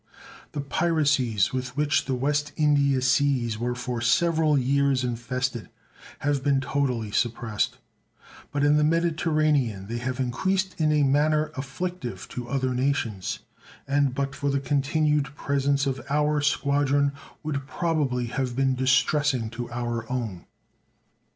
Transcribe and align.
The 0.53 0.61
piracies 0.61 1.53
with 1.53 1.77
which 1.77 2.05
the 2.05 2.15
West 2.15 2.53
India 2.57 3.03
seas 3.03 3.59
were 3.59 3.75
for 3.75 4.01
several 4.01 4.57
years 4.57 5.03
infested 5.03 5.69
have 6.21 6.43
been 6.43 6.59
totally 6.59 7.11
suppressed, 7.11 7.77
but 8.51 8.63
in 8.63 8.77
the 8.77 8.83
Mediterranean 8.83 9.85
they 9.85 9.99
have 9.99 10.19
increased 10.19 10.73
in 10.81 10.91
a 10.91 11.03
manner 11.03 11.51
afflictive 11.55 12.27
to 12.29 12.49
other 12.49 12.73
nations, 12.73 13.41
and 13.87 14.15
but 14.15 14.33
for 14.33 14.49
the 14.49 14.59
continued 14.59 15.35
presence 15.35 15.85
of 15.85 16.01
our 16.09 16.41
squadron 16.41 17.11
would 17.43 17.67
probably 17.67 18.25
have 18.25 18.55
been 18.55 18.73
distressing 18.73 19.51
to 19.51 19.69
our 19.69 20.11
own. 20.11 20.45